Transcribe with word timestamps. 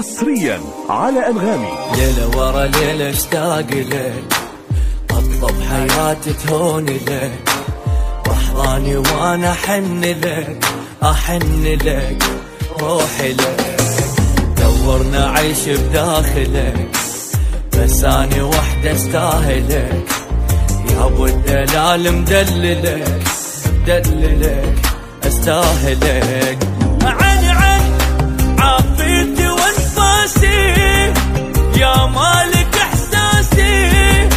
حصريا 0.00 0.60
على 0.90 1.26
أنغامي. 1.26 1.68
ليلة 1.96 2.38
ورا 2.38 2.66
ليلة 2.66 3.10
اشتاق 3.10 3.70
لك 3.70 4.24
أطلب 5.10 5.54
حياتي 5.70 6.32
تهون 6.32 6.86
لك 6.86 7.50
واحضاني 8.26 8.96
وأنا 8.96 9.52
أحن 9.52 10.00
لك 10.04 10.64
أحن 11.02 11.64
لك 11.64 12.22
روحي 12.80 13.32
لك 13.32 13.80
دورنا 14.56 15.30
عيش 15.30 15.68
بداخلك 15.68 16.88
بس 17.78 18.04
اني 18.04 18.42
وحدة 18.42 18.92
استاهلك 18.92 20.08
يا 20.90 21.04
أبو 21.06 21.26
الدلال 21.26 22.12
مدللك. 22.12 23.22
مدللك. 23.82 24.74
استاهلك. 25.26 26.79
يا 31.76 32.06
مالك 32.06 32.76
إحساسي 32.76 34.28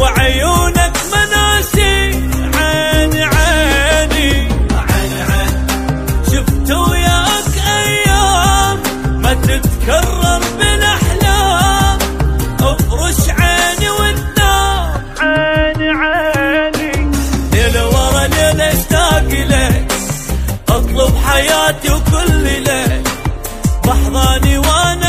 وعيونك 0.00 0.96
مناسي. 1.12 2.10
عيني 2.54 3.24
عيني 3.24 4.48
عين 4.72 5.12
عين. 5.30 5.66
شفت 6.30 6.70
وياك 6.70 7.54
أيام 7.66 8.78
ما 9.22 9.34
تتكرر 9.34 10.40
بالاحلام 10.58 11.98
أفرش 12.60 13.28
عيني 13.28 13.90
عيني. 15.20 15.90
عيني 15.90 17.10
اشتاق 18.72 19.28
لك 19.28 19.92
أطلب 20.68 21.14
حياتي 21.26 21.90
وكل 21.92 22.64
لك 22.64 23.02
بحضاني 23.84 24.58
وأنا 24.58 25.05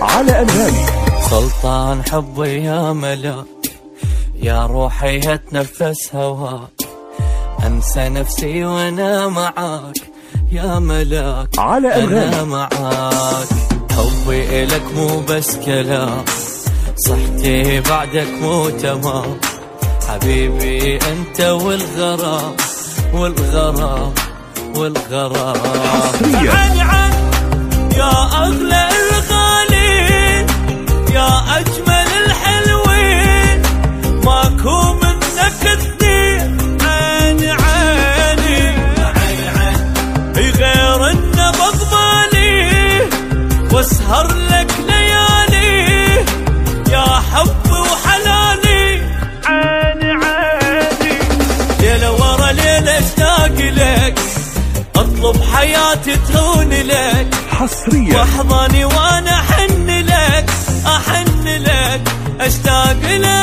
على 0.00 0.40
أنغامي 0.40 0.86
سلطان 1.30 2.02
حبي 2.12 2.64
يا 2.64 2.92
ملاك 2.92 3.46
يا 4.42 4.66
روحي 4.66 5.20
هتنفس 5.20 6.14
هواك. 6.14 6.70
أنسى 7.66 8.08
نفسي 8.08 8.64
وأنا 8.64 9.28
معاك 9.28 9.96
يا 10.52 10.78
ملاك 10.78 11.48
على 11.58 11.94
أنا 11.94 12.04
أنغامي 12.04 12.50
معاك. 12.50 13.48
حبي 13.90 14.62
الك 14.64 14.82
مو 14.96 15.20
بس 15.28 15.56
كلام 15.56 16.24
صحتي 16.96 17.80
بعدك 17.80 18.28
مو 18.42 18.68
تمام. 18.70 19.40
حبيبي 20.08 20.96
أنت 20.96 21.40
والغرام 21.40 22.56
والغرام 23.14 24.12
والغرام. 24.76 25.56
حصرياً. 25.56 26.82
عن 26.82 27.12
يا 27.96 28.25
واسهر 43.86 44.26
لك 44.26 44.70
ليالي 44.88 46.24
يا 46.90 47.06
حب 47.30 47.70
وحلالي 47.70 49.02
عيني 49.46 50.10
عيني. 50.24 51.18
ليلة 51.80 52.12
ورا 52.12 52.52
ليلة 52.52 52.98
اشتاق 52.98 53.56
لك 53.58 54.18
أطلب 54.96 55.42
حياتي 55.54 56.16
تهون 56.16 56.70
لك. 56.70 57.34
حصريا. 57.50 58.18
وأحضاني 58.18 58.84
وأنا 58.84 59.40
أحن 59.40 59.88
لك 59.88 60.50
أحن 60.86 61.46
لك 61.46 62.02
أشتاق 62.40 63.02
لك. 63.02 63.35